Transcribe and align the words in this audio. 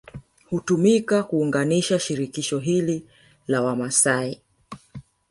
Htumika 0.49 1.17
kuunganisha 1.23 1.99
shirikisho 1.99 2.59
hili 2.59 3.07
la 3.47 3.61
Wamaasai 3.61 4.41